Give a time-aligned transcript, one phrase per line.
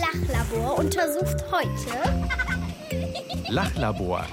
[0.00, 2.28] Lachlabor untersucht heute
[3.48, 4.26] Lachlabor.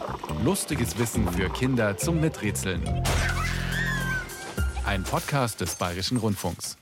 [0.44, 2.84] Lustiges Wissen für Kinder zum Miträtseln.
[4.86, 6.78] Ein Podcast des Bayerischen Rundfunks.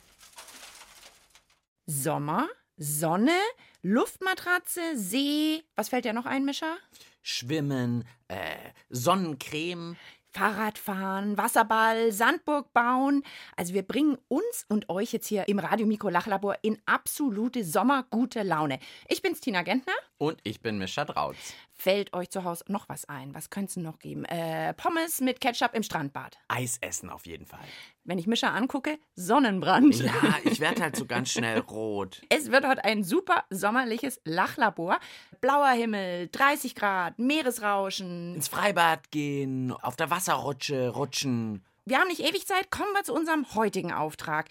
[1.85, 3.38] Sommer, Sonne,
[3.83, 5.63] Luftmatratze, See.
[5.78, 6.76] Was fällt dir noch ein, Mischa?
[7.22, 8.56] Schwimmen, äh,
[8.90, 9.96] Sonnencreme.
[10.34, 13.24] Fahrradfahren, Wasserball, Sandburg bauen.
[13.56, 18.41] Also wir bringen uns und euch jetzt hier im Radio Mikro Lachlabor in absolute sommergute
[18.44, 18.80] Laune.
[19.08, 19.94] Ich bin's Tina Gentner.
[20.23, 21.54] Und ich bin Mischa Drautz.
[21.73, 23.36] Fällt euch zu Hause noch was ein?
[23.36, 24.23] Was könnte es noch geben?
[24.23, 26.38] Äh, Pommes mit Ketchup im Strandbad.
[26.48, 27.59] Eis essen auf jeden Fall.
[28.05, 29.96] Wenn ich Mischa angucke, Sonnenbrand.
[29.96, 30.13] Ja,
[30.46, 32.22] ich werde halt so ganz schnell rot.
[32.30, 34.98] Es wird heute ein super sommerliches Lachlabor.
[35.41, 38.35] Blauer Himmel, 30 Grad, Meeresrauschen.
[38.35, 41.66] Ins Freibad gehen, auf der Wasserrutsche rutschen.
[41.84, 44.48] Wir haben nicht ewig Zeit, kommen wir zu unserem heutigen Auftrag.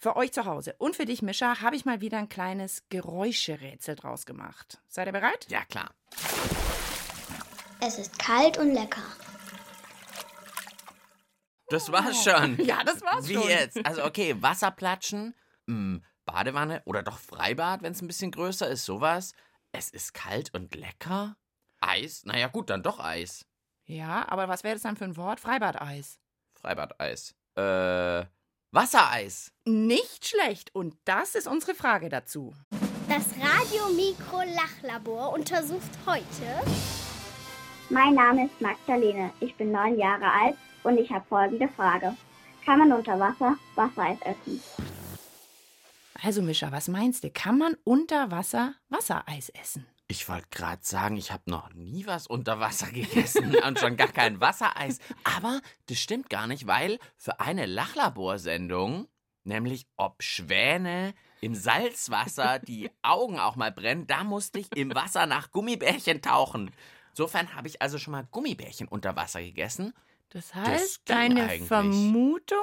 [0.00, 3.96] Für euch zu Hause und für dich, Mischa, habe ich mal wieder ein kleines Geräuscherätsel
[3.96, 4.80] draus gemacht.
[4.86, 5.46] Seid ihr bereit?
[5.48, 5.90] Ja, klar.
[7.80, 9.02] Es ist kalt und lecker.
[11.68, 12.56] Das war's schon.
[12.64, 13.48] Ja, das war's Wie schon.
[13.48, 13.84] jetzt?
[13.84, 15.34] Also, okay, Wasserplatschen,
[15.66, 19.32] mh, Badewanne oder doch Freibad, wenn es ein bisschen größer ist, sowas.
[19.72, 21.36] Es ist kalt und lecker.
[21.80, 22.24] Eis?
[22.24, 23.44] Naja, gut, dann doch Eis.
[23.84, 25.40] Ja, aber was wäre das dann für ein Wort?
[25.40, 26.20] Freibadeis.
[26.54, 27.34] Freibadeis.
[27.56, 28.26] Äh,
[28.70, 29.50] Wassereis.
[29.64, 30.74] Nicht schlecht.
[30.74, 32.54] Und das ist unsere Frage dazu.
[33.08, 36.70] Das Radio Mikro Lachlabor untersucht heute
[37.88, 39.32] Mein Name ist Magdalene.
[39.40, 42.14] Ich bin neun Jahre alt und ich habe folgende Frage.
[42.66, 44.62] Kann man unter Wasser Wassereis essen?
[46.22, 47.30] Also, Mischa, was meinst du?
[47.30, 49.86] Kann man unter Wasser Wassereis essen?
[50.10, 54.08] Ich wollte gerade sagen, ich habe noch nie was unter Wasser gegessen und schon gar
[54.08, 55.00] kein Wassereis.
[55.22, 59.06] Aber das stimmt gar nicht, weil für eine Lachlaborsendung,
[59.44, 65.26] nämlich ob Schwäne im Salzwasser die Augen auch mal brennen, da musste ich im Wasser
[65.26, 66.70] nach Gummibärchen tauchen.
[67.10, 69.92] Insofern habe ich also schon mal Gummibärchen unter Wasser gegessen.
[70.30, 71.68] Das heißt, ging deine eigentlich.
[71.68, 72.58] Vermutung,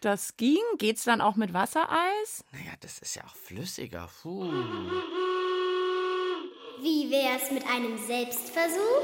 [0.00, 2.44] das ging, geht's dann auch mit Wassereis?
[2.50, 4.08] Naja, das ist ja auch flüssiger.
[4.22, 4.50] Puh.
[6.82, 9.02] Wie wär's mit einem Selbstversuch?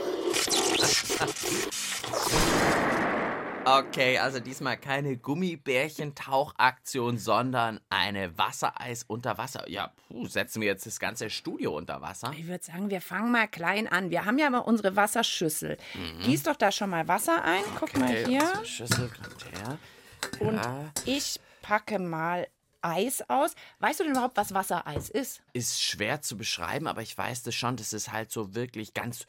[3.65, 9.69] Okay, also diesmal keine Gummibärchen-Tauchaktion, sondern eine Wassereis unter Wasser.
[9.69, 12.33] Ja, puh, setzen wir jetzt das ganze Studio unter Wasser?
[12.37, 14.11] Ich würde sagen, wir fangen mal klein an.
[14.11, 15.77] Wir haben ja mal unsere Wasserschüssel.
[16.25, 17.63] Gieß doch da schon mal Wasser ein.
[17.79, 18.41] Guck mal Okay, hier.
[18.43, 19.79] unsere Schüssel kommt her.
[20.41, 22.49] Und Ja, ich packe mal
[22.83, 23.55] Eis aus.
[23.81, 25.43] Weißt du denn überhaupt, was Wassereis ist?
[25.53, 27.77] ist schwer zu beschreiben, aber ich weiß das schon.
[27.77, 29.27] Das ist halt so wirklich ganz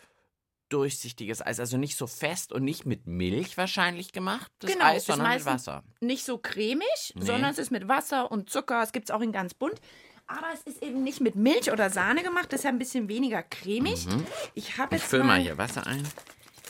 [0.69, 1.59] durchsichtiges Eis.
[1.59, 5.33] Also nicht so fest und nicht mit Milch wahrscheinlich gemacht, das Genau, Eis, ist sondern
[5.33, 5.83] mit Wasser.
[5.99, 7.25] Nicht so cremig, Nee.
[7.25, 8.83] sondern es ist mit Wasser und Zucker.
[8.83, 9.79] Es gibt es auch in ganz bunt.
[10.27, 14.05] Aber es ist eben nicht mit Milch oder Sahne gemacht, deshalb ein bisschen weniger cremig.
[14.53, 16.07] Ich habe Ich jetzt fülle mal mal hier Wasser ein.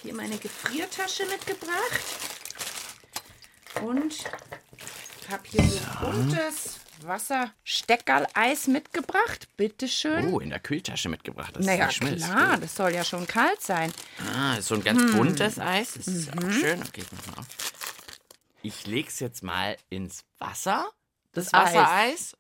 [0.02, 2.00] hier meine Gefriertasche mitgebracht.
[3.82, 4.16] Und
[5.30, 9.48] ich habe hier so buntes Wassersteckerl-Eis mitgebracht.
[9.58, 10.34] Bitteschön.
[10.34, 11.56] Oh, in der Kühltasche mitgebracht.
[11.56, 12.26] Das naja, nicht schmilzt.
[12.26, 13.94] klar, das soll ja schon kalt sein.
[14.36, 15.12] Ah, ist so ein ganz Hm.
[15.18, 15.94] buntes Eis.
[15.94, 16.44] Das ist Mhm.
[16.44, 16.82] auch schön.
[16.82, 17.48] Okay, ich mach mal auf.
[18.64, 20.90] Ich leg's jetzt mal ins Wasser,
[21.32, 21.76] das, Das Eis.
[21.76, 22.38] Wassereis,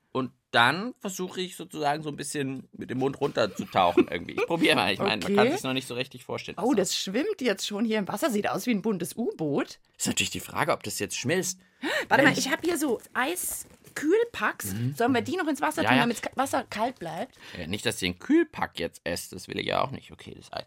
[0.52, 4.34] dann versuche ich sozusagen so ein bisschen mit dem Mund runterzutauchen irgendwie.
[4.34, 4.92] Ich probiere mal.
[4.92, 5.52] Ich meine, man kann Okay.
[5.54, 6.58] sich noch nicht so richtig vorstellen.
[6.60, 8.30] Oh, das schwimmt jetzt schon hier im Wasser.
[8.32, 9.80] Sieht aus wie ein buntes U-Boot.
[9.98, 11.60] ist natürlich die Frage, ob das jetzt schmilzt.
[12.08, 14.74] Warte mal, ich habe hier so Eiskühlpacks.
[14.98, 15.86] Sollen wir die noch ins Wasser Mhm.
[15.86, 17.36] Ja, tun, damit das Wasser kalt bleibt?
[17.58, 20.12] Ja, nicht, dass ihr den Kühlpack jetzt esst, das will ich ja auch nicht.
[20.12, 20.66] Okay, das Eis.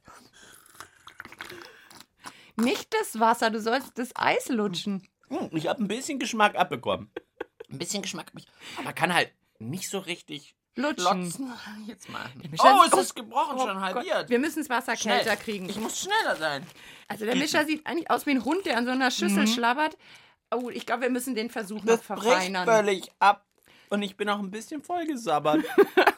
[2.56, 5.06] Nicht das Wasser, du sollst das Eis lutschen.
[5.28, 7.10] Hm, Ich habe ein bisschen Geschmack abbekommen.
[7.70, 8.30] Ein bisschen Geschmack.
[8.78, 9.32] Aber kann halt
[9.70, 11.32] nicht so richtig Lutschen.
[11.86, 12.30] Jetzt mal.
[12.58, 14.30] Oh, es ist gebrochen, schon halbiert.
[14.30, 15.18] Wir müssen das Wasser Schnell.
[15.18, 15.68] kälter kriegen.
[15.68, 16.66] Ich muss schneller sein.
[17.08, 19.98] Also der Mischer sieht eigentlich aus wie ein Hund, der an so einer Schüssel schlabbert.
[20.54, 22.66] Oh, ich glaube, wir müssen den Versuch noch verfeinern.
[22.66, 23.46] völlig ab.
[23.92, 25.60] Und ich bin auch ein bisschen vollgesabbert.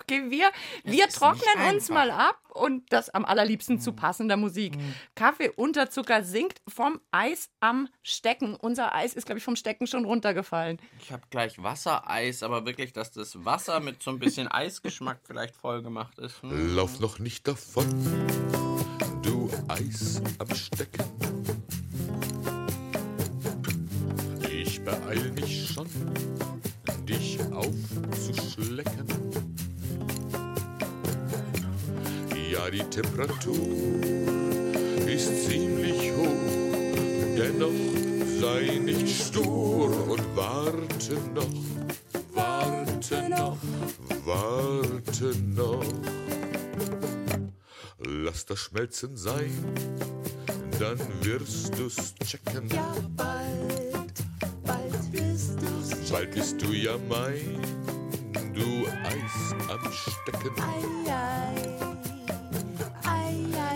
[0.06, 0.50] Okay, wir,
[0.84, 3.80] wir trocknen uns mal ab und das am allerliebsten Mhm.
[3.80, 4.74] zu passender Musik.
[5.14, 8.54] Kaffee Unterzucker sinkt vom Eis am Stecken.
[8.54, 10.78] Unser Eis ist, glaube ich, vom Stecken schon runtergefallen.
[11.00, 15.56] Ich habe gleich Wassereis, aber wirklich, dass das Wasser mit so ein bisschen Eisgeschmack vielleicht
[15.56, 16.42] voll gemacht ist.
[16.42, 16.76] Hm.
[16.76, 17.86] Lauf noch nicht davon,
[19.22, 21.02] du Eis am Stecken.
[24.52, 25.88] Ich beeil mich schon,
[27.04, 29.06] dich aufzuschlecken.
[32.50, 33.56] Ja, die Temperatur
[35.06, 37.70] ist ziemlich hoch, dennoch
[38.40, 41.48] sei nicht stur und warte noch,
[42.32, 43.58] warte noch,
[44.24, 45.84] warte noch.
[47.98, 49.50] lass das schmelzen sein,
[50.78, 52.68] dann wirst du's checken.
[52.70, 53.83] Ja, bald,
[56.14, 57.60] Bald bist du ja mein,
[58.54, 60.54] du Eis am Stecken.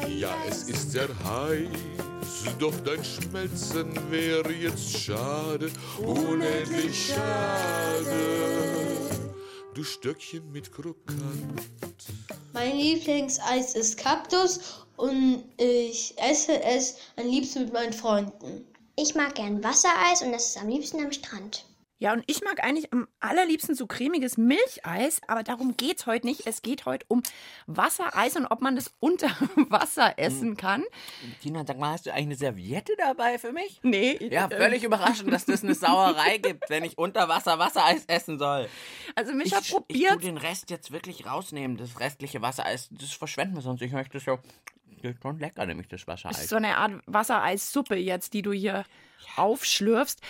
[0.08, 5.68] Ja, es ist sehr heiß, doch dein Schmelzen wäre jetzt schade,
[5.98, 8.06] unendlich schade.
[9.74, 11.62] Du Stöckchen mit Krokant.
[12.52, 18.64] Mein Lieblingseis ist Kaktus und ich esse es am liebsten mit meinen Freunden.
[18.94, 21.64] Ich mag gern Wassereis und das ist am liebsten am Strand.
[22.00, 26.46] Ja, und ich mag eigentlich am allerliebsten so cremiges Milcheis, aber darum geht's heute nicht.
[26.46, 27.22] Es geht heute um
[27.66, 29.28] Wassereis und ob man das unter
[29.68, 30.84] Wasser essen kann.
[31.42, 33.80] Tina, sag mal, hast du eigentlich eine Serviette dabei für mich?
[33.82, 34.16] Nee.
[34.30, 38.38] Ja, äh, völlig überraschend, dass das eine Sauerei gibt, wenn ich unter Wasser Wassereis essen
[38.38, 38.68] soll.
[39.16, 40.22] Also Ich, Micha ich tu probiert.
[40.22, 41.76] den Rest jetzt wirklich rausnehmen.
[41.76, 43.82] Das restliche Wassereis, das verschwenden wir sonst.
[43.82, 44.38] Ich möchte das ja.
[45.02, 46.48] Das ist schon lecker, nämlich das Das ist Wassereis.
[46.48, 48.84] so eine Art Wassereissuppe jetzt, die du hier
[49.36, 50.20] aufschlürfst.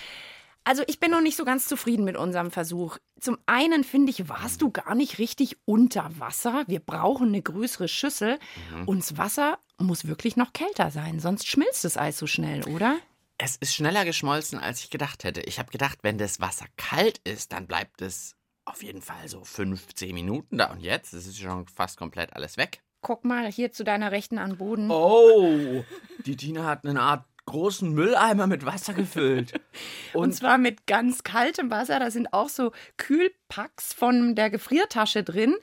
[0.69, 2.99] Also ich bin noch nicht so ganz zufrieden mit unserem Versuch.
[3.19, 6.65] Zum einen finde ich, warst du gar nicht richtig unter Wasser.
[6.67, 8.39] Wir brauchen eine größere Schüssel.
[8.85, 12.99] Und das Wasser muss wirklich noch kälter sein, sonst schmilzt das Eis so schnell, oder?
[13.39, 15.41] Es ist schneller geschmolzen, als ich gedacht hätte.
[15.41, 18.35] Ich habe gedacht, wenn das Wasser kalt ist, dann bleibt es
[18.67, 20.67] auf jeden Fall so 15 Minuten da.
[20.67, 22.83] Und jetzt ist es schon fast komplett alles weg.
[23.01, 24.91] Guck mal hier zu deiner Rechten an Boden.
[24.91, 25.83] Oh,
[26.27, 29.61] die Tina hat eine Art großen Mülleimer mit Wasser gefüllt.
[30.13, 31.99] Und zwar mit ganz kaltem Wasser.
[31.99, 35.57] Da sind auch so Kühlpacks von der Gefriertasche drin.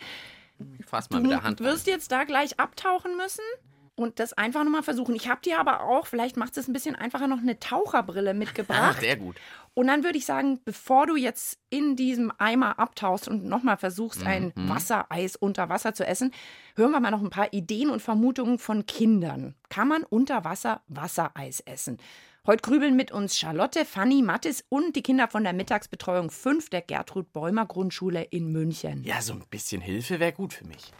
[0.79, 1.59] Ich fass mal mit der Hand.
[1.59, 3.43] Du wirst jetzt da gleich abtauchen müssen
[3.95, 5.15] und das einfach nochmal versuchen.
[5.15, 8.35] Ich habe dir aber auch, vielleicht macht es ein bisschen einfacher, noch eine Taucherbrille rein.
[8.35, 8.99] Ah, mitgebracht.
[8.99, 9.37] sehr gut.
[9.73, 14.25] Und dann würde ich sagen, bevor du jetzt in diesem Eimer abtauchst und nochmal versuchst,
[14.25, 16.31] ein Wassereis unter Wasser zu essen,
[16.75, 19.55] hören wir mal noch ein paar Ideen und Vermutungen von Kindern.
[19.69, 21.97] Kann man unter Wasser Wassereis essen?
[22.47, 26.81] Heute grübeln mit uns Charlotte, Fanny, Mattis und die Kinder von der Mittagsbetreuung 5 der
[26.81, 29.03] Gertrud Bäumer Grundschule in München.
[29.03, 30.93] Ja, so ein bisschen Hilfe wäre gut für mich.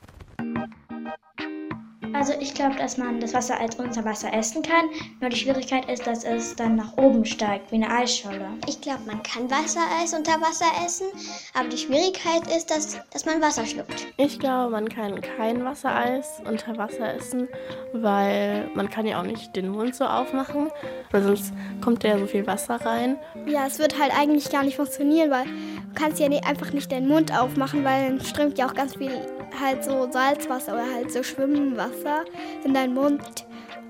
[2.14, 4.86] Also ich glaube, dass man das Wasser als unter Wasser essen kann.
[5.20, 8.48] Nur die Schwierigkeit ist, dass es dann nach oben steigt, wie eine Eisscholle.
[8.68, 11.08] Ich glaube, man kann Wassereis unter Wasser essen,
[11.54, 14.08] aber die Schwierigkeit ist, dass, dass man Wasser schluckt.
[14.18, 17.48] Ich glaube, man kann kein Wassereis unter Wasser essen,
[17.94, 20.70] weil man kann ja auch nicht den Mund so aufmachen,
[21.12, 23.18] weil sonst kommt ja so viel Wasser rein.
[23.46, 26.92] Ja, es wird halt eigentlich gar nicht funktionieren, weil du kannst ja nicht, einfach nicht
[26.92, 29.12] den Mund aufmachen, weil dann strömt ja auch ganz viel
[29.60, 32.26] halt so Salzwasser oder halt so Schwimmwasser
[32.64, 33.46] in deinen Mund.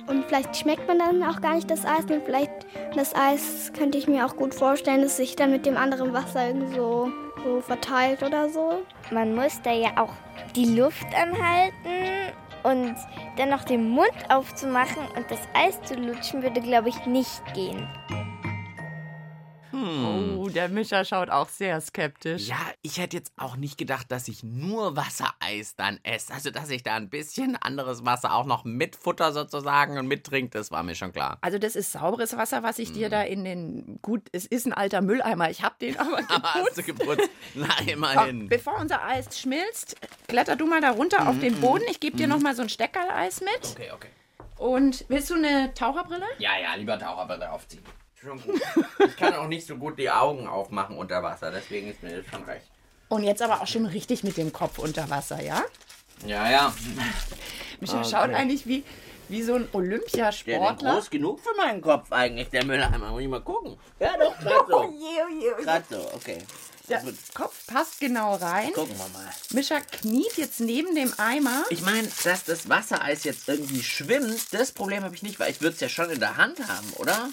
[0.07, 2.51] Und vielleicht schmeckt man dann auch gar nicht das Eis und vielleicht
[2.95, 6.47] das Eis könnte ich mir auch gut vorstellen, dass sich dann mit dem anderen Wasser
[6.47, 7.11] irgendwie so,
[7.43, 8.83] so verteilt oder so.
[9.11, 10.13] Man muss da ja auch
[10.55, 12.33] die Luft anhalten
[12.63, 12.95] und
[13.37, 17.87] dann noch den Mund aufzumachen und das Eis zu lutschen würde, glaube ich, nicht gehen.
[19.85, 20.37] Hm.
[20.39, 22.47] Oh, der Mischer schaut auch sehr skeptisch.
[22.47, 26.33] Ja, ich hätte jetzt auch nicht gedacht, dass ich nur Wassereis dann esse.
[26.33, 30.71] Also, dass ich da ein bisschen anderes Wasser auch noch mitfutter sozusagen und mittrinke, das
[30.71, 31.37] war mir schon klar.
[31.41, 32.93] Also das ist sauberes Wasser, was ich Mhm.
[32.93, 35.49] dir da in den gut, es ist ein alter Mülleimer.
[35.49, 37.05] Ich habe den aber Aber hast du geputzt.
[37.05, 37.29] geputzt?
[37.53, 38.49] Na, immerhin.
[38.49, 39.95] Bevor unser Eis schmilzt,
[40.27, 41.83] kletter du mal da runter auf den Boden.
[41.89, 43.49] Ich gebe dir noch mal so ein Steckerleis mit.
[43.63, 43.71] Mhm.
[43.71, 44.09] Okay, okay.
[44.57, 46.25] Und willst du eine Taucherbrille?
[46.39, 47.83] Ja, ja, lieber Taucherbrille aufziehen.
[48.25, 48.61] Schon gut.
[49.07, 52.25] Ich kann auch nicht so gut die Augen aufmachen unter Wasser, deswegen ist mir das
[52.31, 52.65] schon recht.
[53.09, 55.63] Und jetzt aber auch schon richtig mit dem Kopf unter Wasser, ja?
[56.25, 56.73] Ja, ja.
[57.79, 58.09] Micha Okay.
[58.09, 58.83] schaut eigentlich wie,
[59.29, 60.93] wie so ein Der ist Olympiasportler.
[60.95, 63.11] groß genug für meinen Kopf eigentlich, der Mülleimer.
[63.11, 63.77] Muss ich mal gucken.
[63.99, 64.83] Ja, doch, grad Oh so.
[64.91, 65.63] je, oh je, oh je.
[65.65, 66.39] Grad so, okay.
[66.87, 67.03] Der
[67.33, 68.71] Kopf passt genau rein.
[68.73, 69.27] gucken wir mal.
[69.51, 71.63] Mischa kniet jetzt neben dem Eimer.
[71.71, 75.61] Ich meine, dass das Wassereis jetzt irgendwie schwimmt, das Problem habe ich nicht, weil ich
[75.61, 77.29] würde es ja schon in der Hand haben, oder?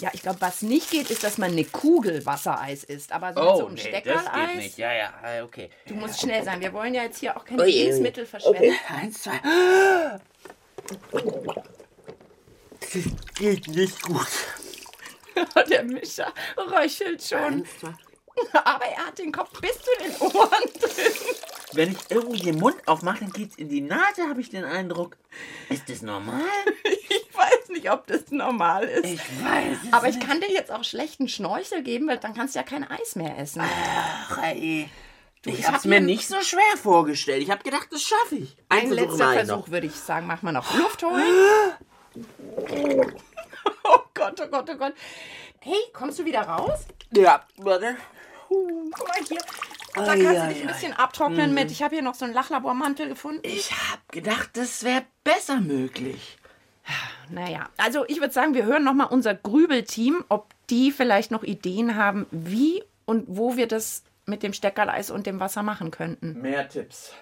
[0.00, 3.12] Ja, ich glaube, was nicht geht, ist, dass man eine Kugel Wassereis isst.
[3.12, 4.24] Aber so, Oh, so ein nee, Steckerleis.
[4.24, 4.78] das geht nicht.
[4.78, 5.70] Ja, ja, ah, okay.
[5.86, 6.60] Du musst schnell sein.
[6.60, 7.78] Wir wollen ja jetzt hier auch kein Ui, ui, ui.
[7.82, 8.58] Lebensmittel verschwenden.
[8.58, 9.40] Okay, eins, zwei.
[12.80, 13.02] Das
[13.34, 14.28] geht nicht gut.
[15.70, 17.38] Der Mischer röchelt schon.
[17.40, 17.94] Eins, zwei.
[18.64, 21.12] Aber er hat den Kopf bis zu den Ohren drin.
[21.72, 25.16] Wenn ich irgendwie den Mund aufmache, dann geht's in die Nase, habe ich den Eindruck.
[25.68, 26.40] Ist das normal?
[27.46, 29.04] Ich weiß nicht, ob das normal ist.
[29.04, 32.54] Ich weiß es Aber ich kann dir jetzt auch schlechten Schnorchel geben, weil dann kannst
[32.54, 33.62] du ja kein Eis mehr essen.
[33.64, 34.88] Ach, ey.
[35.42, 37.42] Du, ich ich hab's hab mir nicht so schwer vorgestellt.
[37.42, 38.56] Ich habe gedacht, das schaffe ich.
[38.68, 40.26] Ein Versuch letzter Versuch, würde ich sagen.
[40.26, 41.24] Mach mal noch Luft holen.
[43.86, 44.94] Oh Gott, oh Gott, oh Gott.
[45.60, 46.86] Hey, kommst du wieder raus?
[47.12, 47.96] Ja, warte.
[48.48, 49.40] Guck mal hier.
[49.94, 51.70] Da kannst du dich ein bisschen abtrocknen mit.
[51.70, 53.40] Ich habe hier noch so einen Lachlabormantel gefunden.
[53.42, 56.36] Ich habe gedacht, das wäre besser möglich.
[57.30, 61.96] Naja, also ich würde sagen, wir hören nochmal unser Grübelteam, ob die vielleicht noch Ideen
[61.96, 66.40] haben, wie und wo wir das mit dem Steckerleis und dem Wasser machen könnten.
[66.40, 67.12] Mehr Tipps.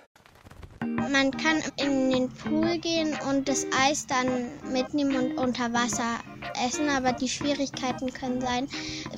[0.85, 6.19] Man kann in den Pool gehen und das Eis dann mitnehmen und unter Wasser
[6.67, 8.69] essen, aber die Schwierigkeiten können sein,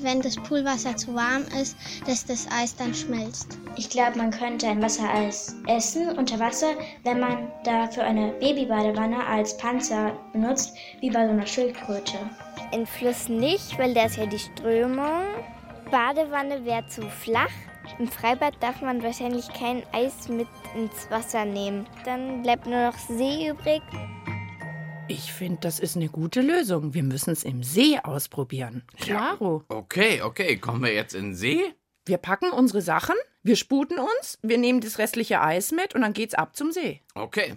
[0.01, 3.59] wenn das Poolwasser zu warm ist, dass das Eis dann schmilzt.
[3.77, 9.57] Ich glaube, man könnte ein Wassereis essen unter Wasser, wenn man dafür eine Babybadewanne als
[9.57, 12.19] Panzer benutzt, wie bei so einer Schildkröte.
[12.73, 15.23] In Fluss nicht, weil da ist ja die Strömung.
[15.91, 17.51] Badewanne wäre zu flach.
[17.99, 21.87] Im Freibad darf man wahrscheinlich kein Eis mit ins Wasser nehmen.
[22.05, 23.83] Dann bleibt nur noch See übrig.
[25.09, 26.95] Ich finde, das ist eine gute Lösung.
[26.95, 28.83] Wir müssen es im See ausprobieren.
[28.99, 29.63] Klaro.
[29.69, 30.57] Okay, okay.
[30.57, 31.61] Kommen wir jetzt in den See?
[32.07, 36.13] Wir packen unsere Sachen, wir sputen uns, wir nehmen das restliche Eis mit und dann
[36.13, 37.01] geht's ab zum See.
[37.15, 37.55] Okay.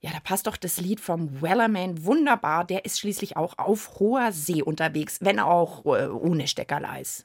[0.00, 2.64] Ja, da passt doch das Lied vom Wellerman wunderbar.
[2.64, 7.24] Der ist schließlich auch auf hoher See unterwegs, wenn auch äh, ohne Steckerleis.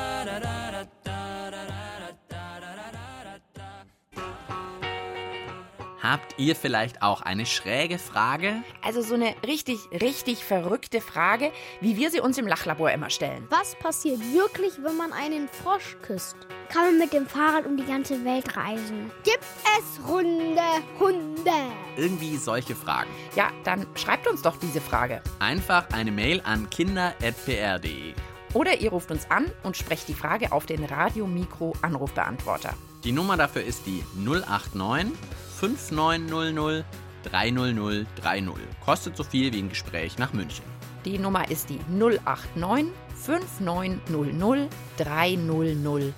[6.11, 8.63] Habt ihr vielleicht auch eine schräge Frage?
[8.81, 13.47] Also so eine richtig, richtig verrückte Frage, wie wir sie uns im Lachlabor immer stellen.
[13.49, 16.35] Was passiert wirklich, wenn man einen Frosch küsst?
[16.67, 19.09] Kann man mit dem Fahrrad um die ganze Welt reisen?
[19.23, 19.45] Gibt
[19.79, 20.61] es runde
[20.99, 21.49] Hunde?
[21.95, 23.09] Irgendwie solche Fragen.
[23.37, 25.21] Ja, dann schreibt uns doch diese Frage.
[25.39, 28.15] Einfach eine Mail an kinder.pr.de.
[28.53, 32.73] Oder ihr ruft uns an und sprecht die Frage auf den Radio-Mikro Anrufbeantworter.
[33.05, 35.17] Die Nummer dafür ist die 089
[35.61, 36.83] 5900
[37.31, 38.53] 30030.
[38.83, 40.65] Kostet so viel wie ein Gespräch nach München.
[41.05, 46.11] Die Nummer ist die 089 5900 30030.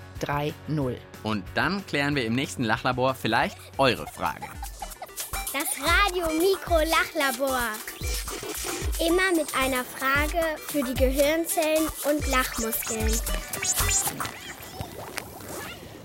[1.22, 4.46] Und dann klären wir im nächsten Lachlabor vielleicht eure Frage.
[5.52, 7.60] Das Radio Mikro Lachlabor.
[9.06, 13.12] Immer mit einer Frage für die Gehirnzellen und Lachmuskeln.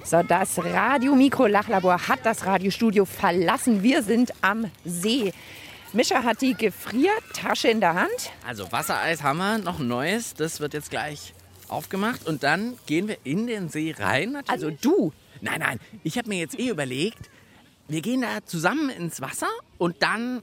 [0.10, 3.84] So, das Radio-Mikro-Lachlabor hat das Radiostudio verlassen.
[3.84, 5.32] Wir sind am See.
[5.94, 8.32] Mischa hat die Gefriertasche in der Hand.
[8.44, 10.34] Also Wassereis haben wir, noch ein neues.
[10.34, 11.36] Das wird jetzt gleich
[11.68, 12.26] aufgemacht.
[12.26, 14.32] Und dann gehen wir in den See rein.
[14.32, 14.50] Natürlich.
[14.50, 15.14] Also du.
[15.42, 15.80] Nein, nein.
[16.02, 17.30] Ich habe mir jetzt eh überlegt,
[17.88, 20.42] wir gehen da zusammen ins Wasser und dann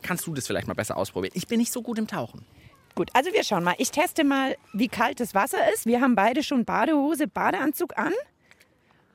[0.00, 1.34] kannst du das vielleicht mal besser ausprobieren.
[1.36, 2.46] Ich bin nicht so gut im Tauchen.
[2.94, 3.74] Gut, also wir schauen mal.
[3.76, 5.84] Ich teste mal, wie kalt das Wasser ist.
[5.84, 8.14] Wir haben beide schon Badehose, Badeanzug an.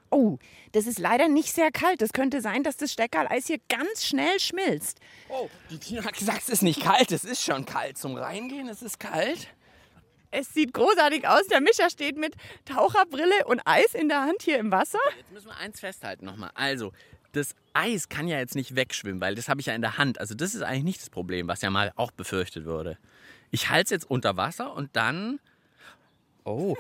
[0.10, 0.38] Oh,
[0.72, 2.02] das ist leider nicht sehr kalt.
[2.02, 5.00] Es könnte sein, dass das Steckerleis hier ganz schnell schmilzt.
[5.30, 7.12] Oh, die Tina hat gesagt, es ist nicht kalt.
[7.12, 7.98] Es ist schon kalt.
[7.98, 9.48] Zum Reingehen ist es kalt.
[10.32, 11.48] Es sieht großartig aus.
[11.48, 12.36] Der Mischer steht mit
[12.66, 15.00] Taucherbrille und Eis in der Hand hier im Wasser.
[15.18, 16.52] Jetzt müssen wir eins festhalten nochmal.
[16.54, 16.92] Also,
[17.32, 20.20] das Eis kann ja jetzt nicht wegschwimmen, weil das habe ich ja in der Hand.
[20.20, 22.98] Also das ist eigentlich nicht das Problem, was ja mal auch befürchtet wurde.
[23.52, 25.40] Ich halte es jetzt unter Wasser und dann...
[26.44, 26.76] Oh,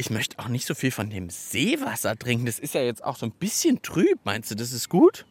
[0.00, 2.46] ich möchte auch nicht so viel von dem Seewasser trinken.
[2.46, 4.18] Das ist ja jetzt auch so ein bisschen trüb.
[4.24, 5.26] Meinst du, das ist gut?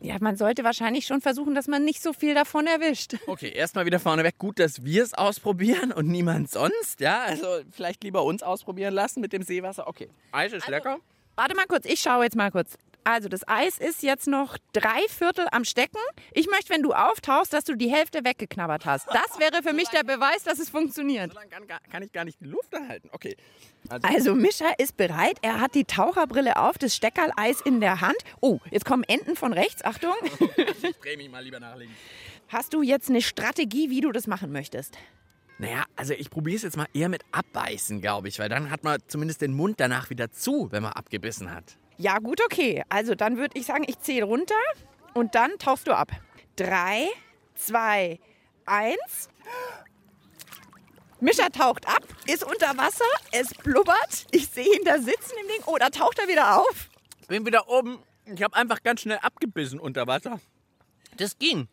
[0.00, 3.16] Ja, man sollte wahrscheinlich schon versuchen, dass man nicht so viel davon erwischt.
[3.26, 4.38] Okay, erstmal wieder vorneweg.
[4.38, 7.00] Gut, dass wir es ausprobieren und niemand sonst.
[7.00, 9.86] Ja, also vielleicht lieber uns ausprobieren lassen mit dem Seewasser.
[9.86, 10.98] Okay, Eis ist Also, lecker.
[11.36, 12.76] Warte mal kurz, ich schaue jetzt mal kurz.
[13.04, 15.98] Also das Eis ist jetzt noch drei Viertel am Stecken.
[16.32, 19.08] Ich möchte, wenn du auftauchst, dass du die Hälfte weggeknabbert hast.
[19.08, 21.32] Das wäre für mich der Beweis, dass es funktioniert.
[21.32, 23.08] So lange kann, kann ich gar nicht die Luft erhalten.
[23.12, 23.36] Okay.
[24.02, 25.38] Also Mischa ist bereit.
[25.42, 28.18] Er hat die Taucherbrille auf, das Steckerleis in der Hand.
[28.40, 29.84] Oh, jetzt kommen Enten von rechts.
[29.84, 30.14] Achtung.
[30.56, 31.94] ich drehe mich mal lieber nach links.
[32.48, 34.96] Hast du jetzt eine Strategie, wie du das machen möchtest?
[35.58, 38.84] Naja, also ich probiere es jetzt mal eher mit Abbeißen, glaube ich, weil dann hat
[38.84, 41.76] man zumindest den Mund danach wieder zu, wenn man abgebissen hat.
[42.02, 42.82] Ja, gut, okay.
[42.88, 44.56] Also dann würde ich sagen, ich zähle runter
[45.14, 46.10] und dann tauchst du ab.
[46.56, 47.06] Drei,
[47.54, 48.18] zwei,
[48.66, 49.28] eins.
[51.20, 54.26] Mischa taucht ab, ist unter Wasser, es blubbert.
[54.32, 55.62] Ich sehe ihn da sitzen im Ding.
[55.66, 56.90] Oh, da taucht er wieder auf.
[57.28, 58.00] Bin wieder oben.
[58.24, 60.40] Ich habe einfach ganz schnell abgebissen unter Wasser.
[61.18, 61.68] Das ging.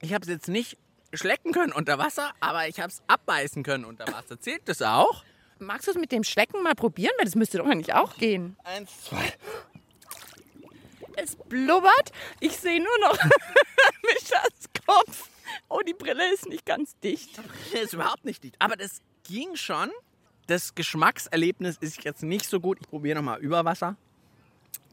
[0.00, 0.78] Ich habe es jetzt nicht
[1.12, 4.40] schlecken können unter Wasser, aber ich habe es abbeißen können unter Wasser.
[4.40, 5.22] Zählt das auch?
[5.58, 7.12] Magst du es mit dem Schlecken mal probieren?
[7.18, 8.56] Weil das müsste doch eigentlich auch gehen.
[8.64, 9.32] Eins, zwei.
[11.16, 12.12] Es blubbert.
[12.40, 13.18] Ich sehe nur noch
[14.02, 14.50] Mischas
[14.86, 15.30] Kopf.
[15.68, 17.40] Oh, die Brille ist nicht ganz dicht.
[17.72, 18.56] Der ist überhaupt nicht dicht.
[18.58, 19.90] Aber das ging schon.
[20.46, 22.78] Das Geschmackserlebnis ist jetzt nicht so gut.
[22.80, 23.96] Ich probiere nochmal über Wasser.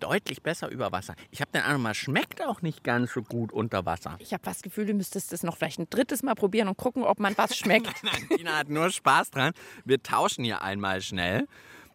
[0.03, 1.15] Deutlich besser über Wasser.
[1.31, 4.17] Ich habe den mal, schmeckt auch nicht ganz so gut unter Wasser.
[4.19, 7.03] Ich habe das Gefühl, du müsstest das noch vielleicht ein drittes Mal probieren und gucken,
[7.03, 8.03] ob man was schmeckt.
[8.03, 9.53] Nein, Tina hat nur Spaß dran.
[9.85, 11.47] Wir tauschen hier einmal schnell.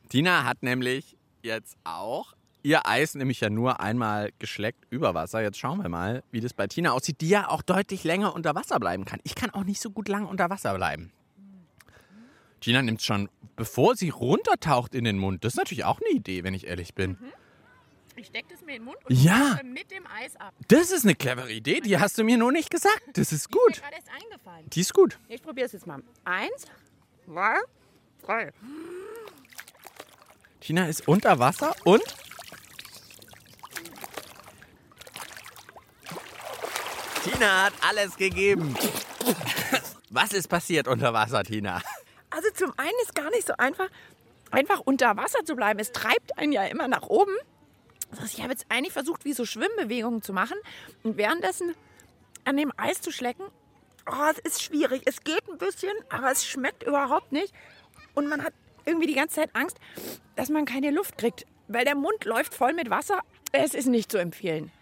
[0.09, 5.43] Tina hat nämlich jetzt auch ihr Eis nämlich ja nur einmal geschleckt über Wasser.
[5.43, 8.55] Jetzt schauen wir mal, wie das bei Tina aussieht, die ja auch deutlich länger unter
[8.55, 9.21] Wasser bleiben kann.
[9.25, 11.13] Ich kann auch nicht so gut lang unter Wasser bleiben.
[12.61, 15.45] Tina nimmt es schon, bevor sie runtertaucht in den Mund.
[15.45, 17.19] Das ist natürlich auch eine Idee, wenn ich ehrlich bin.
[18.19, 19.61] Ich stecke das mir in den Mund und Ja.
[19.63, 20.53] mit dem Eis ab.
[20.67, 23.01] Das ist eine clevere Idee, die hast du mir nur nicht gesagt.
[23.13, 23.77] Das ist Die ist gut.
[23.77, 24.71] mir gerade erst eingefallen.
[24.71, 25.19] Die ist gut.
[25.29, 26.03] Ich probiere es jetzt mal.
[26.25, 26.67] Eins,
[27.25, 27.57] zwei,
[28.23, 28.53] drei.
[30.61, 32.03] Tina ist unter Wasser und
[37.25, 38.75] Tina hat alles gegeben.
[40.11, 41.81] Was ist passiert unter Wasser, Tina?
[42.31, 43.89] Also zum einen ist gar nicht so einfach,
[44.51, 45.79] einfach unter Wasser zu bleiben.
[45.81, 47.35] Es treibt einen ja immer nach oben.
[48.21, 50.57] Heißt, ich habe jetzt eigentlich versucht, wie so Schwimmbewegungen zu machen
[51.03, 51.75] und währenddessen
[52.45, 53.45] an dem Eis zu schlecken.
[54.11, 55.03] Oh, es ist schwierig.
[55.05, 57.53] Es geht ein bisschen, aber es schmeckt überhaupt nicht.
[58.15, 58.55] Und man hat
[58.87, 59.77] irgendwie die ganze Zeit Angst,
[60.37, 63.21] dass man keine Luft kriegt, weil der Mund läuft voll mit Wasser.
[63.53, 64.73] Es ist nicht zu empfehlen.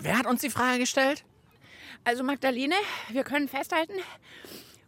[0.00, 1.24] Wer hat uns die Frage gestellt?
[2.04, 2.74] Also Magdalene,
[3.10, 3.94] wir können festhalten,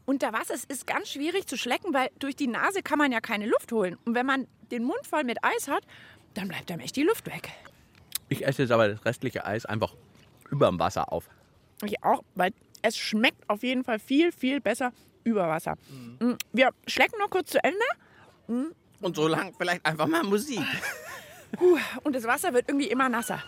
[0.07, 3.21] unter Wasser es ist ganz schwierig zu schlecken, weil durch die Nase kann man ja
[3.21, 3.99] keine Luft holen.
[4.04, 5.85] Und wenn man den Mund voll mit Eis hat,
[6.34, 7.50] dann bleibt einem echt die Luft weg.
[8.28, 9.94] Ich esse jetzt aber das restliche Eis einfach
[10.50, 11.28] über dem Wasser auf.
[11.84, 14.92] Ich auch, weil es schmeckt auf jeden Fall viel, viel besser
[15.25, 15.76] über Wasser.
[16.20, 17.84] Mm, Wir schlecken noch kurz zu Ende.
[19.00, 20.60] Und so lang vielleicht einfach mal Musik.
[21.52, 23.42] Puh, Und das Wasser wird irgendwie immer nasser.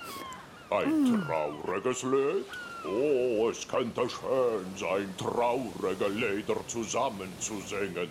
[0.71, 2.45] Ein trauriges Lied.
[2.89, 8.09] Oh, es könnte schön sein, traurige Lieder zusammen zu singen.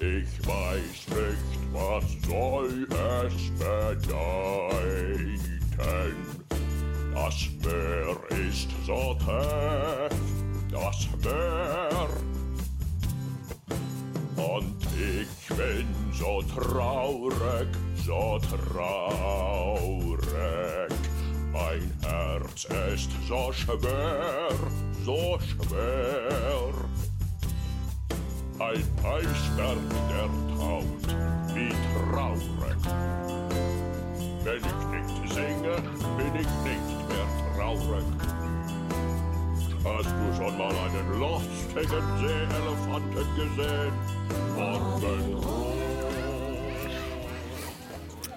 [0.00, 4.74] Ich weiß nicht, was soll es bedeuten.
[7.14, 8.16] Das Meer
[8.48, 10.18] ist so tief,
[10.70, 12.08] das Meer.
[14.36, 17.68] Und ich bin so traurig,
[18.04, 20.24] so traurig.
[21.52, 24.50] Mein Herz ist so schwer,
[25.04, 26.74] so schwer.
[28.64, 30.84] Ein Eisberg, der taut,
[31.54, 32.80] wie traurig.
[34.42, 35.74] Wenn ich nicht singe,
[36.16, 38.04] bin ich nicht mehr traurig.
[39.84, 43.92] Hast du schon mal einen lustigen Seeelefanten gesehen?
[44.56, 45.74] Morgenrot.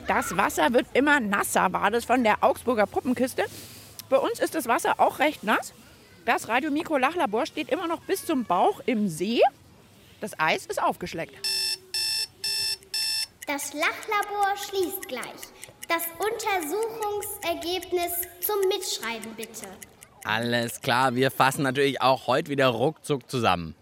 [0.08, 3.46] Das Wasser wird immer nasser, war das von der Augsburger Puppenkiste.
[4.10, 5.74] Bei uns ist das Wasser auch recht nass.
[6.26, 9.42] Das Radiomikro-Lachlabor steht immer noch bis zum Bauch im See.
[10.22, 11.36] Das Eis ist aufgeschleckt.
[13.46, 15.24] Das Lachlabor schließt gleich.
[15.88, 19.68] Das Untersuchungsergebnis zum Mitschreiben bitte.
[20.26, 23.74] Alles klar, wir fassen natürlich auch heute wieder ruckzuck zusammen.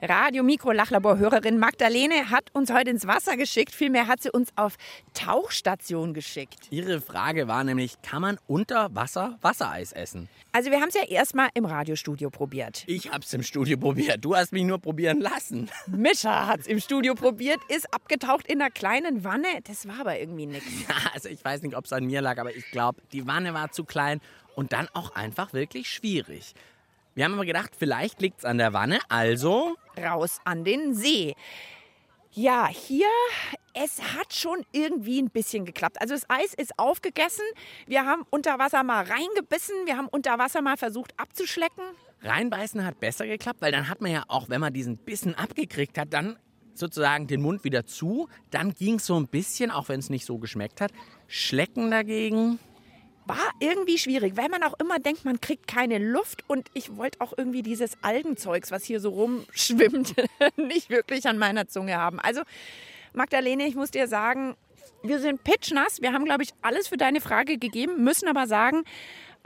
[0.00, 3.74] Radio Mikro Lachlabor Hörerin Magdalene hat uns heute ins Wasser geschickt.
[3.74, 4.76] Vielmehr hat sie uns auf
[5.12, 6.68] Tauchstation geschickt.
[6.70, 10.28] Ihre Frage war nämlich, kann man unter Wasser Wassereis essen?
[10.52, 12.84] Also wir haben es ja erstmal im Radiostudio probiert.
[12.86, 15.68] Ich hab's im Studio probiert, du hast mich nur probieren lassen.
[15.88, 19.48] Mischa hat es im Studio probiert, ist abgetaucht in einer kleinen Wanne.
[19.64, 20.70] Das war aber irgendwie nichts.
[20.88, 23.52] Ja, also ich weiß nicht, ob es an mir lag, aber ich glaube, die Wanne
[23.52, 24.20] war zu klein
[24.54, 26.54] und dann auch einfach wirklich schwierig.
[27.18, 31.34] Wir haben aber gedacht, vielleicht liegt es an der Wanne, also Raus an den See.
[32.30, 33.08] Ja, hier,
[33.74, 36.00] es hat schon irgendwie ein bisschen geklappt.
[36.00, 37.44] Also das Eis ist aufgegessen.
[37.88, 39.74] Wir haben unter Wasser mal reingebissen.
[39.86, 41.82] Wir haben unter Wasser mal versucht abzuschlecken.
[42.22, 45.98] reinbeißen hat besser geklappt, weil dann hat man ja auch, wenn man diesen Bissen abgekriegt
[45.98, 46.38] hat, dann
[46.72, 48.28] sozusagen den Mund wieder zu.
[48.52, 50.92] Dann ging es so ein bisschen, auch wenn es nicht so geschmeckt hat.
[51.26, 52.60] Schlecken dagegen.
[53.28, 56.44] War irgendwie schwierig, weil man auch immer denkt, man kriegt keine Luft.
[56.48, 60.14] Und ich wollte auch irgendwie dieses Algenzeugs, was hier so rumschwimmt,
[60.56, 62.18] nicht wirklich an meiner Zunge haben.
[62.20, 62.42] Also,
[63.12, 64.56] Magdalene, ich muss dir sagen,
[65.02, 66.00] wir sind pitchnass.
[66.00, 68.84] Wir haben, glaube ich, alles für deine Frage gegeben, müssen aber sagen,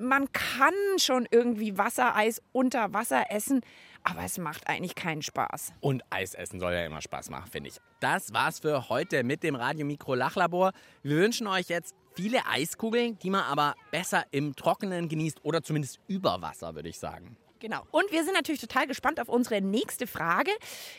[0.01, 3.61] man kann schon irgendwie Wassereis unter Wasser essen,
[4.05, 5.73] aber es macht eigentlich keinen Spaß.
[5.81, 7.77] Und Eis essen soll ja immer Spaß machen, finde ich.
[8.01, 10.73] Das war's für heute mit dem Radio Mikro Lachlabor.
[11.03, 16.01] Wir wünschen euch jetzt viele Eiskugeln, die man aber besser im Trockenen genießt oder zumindest
[16.09, 17.37] über Wasser, würde ich sagen.
[17.61, 17.83] Genau.
[17.93, 20.51] Und wir sind natürlich total gespannt auf unsere nächste Frage.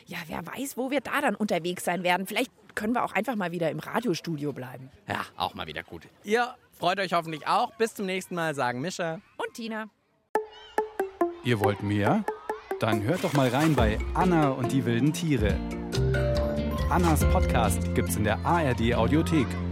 [0.06, 2.26] Ja, wer weiß, wo wir da dann unterwegs sein werden.
[2.26, 4.90] Vielleicht können wir auch einfach mal wieder im Radiostudio bleiben.
[5.06, 6.08] Ja, auch mal wieder gut.
[6.22, 7.74] Ihr freut euch hoffentlich auch.
[7.74, 9.20] Bis zum nächsten Mal, sagen Mischa.
[9.36, 9.90] Und Tina.
[11.44, 12.24] Ihr wollt mehr?
[12.80, 15.58] Dann hört doch mal rein bei Anna und die wilden Tiere.
[16.88, 19.46] Annas Podcast gibt's in der ARD Audiothek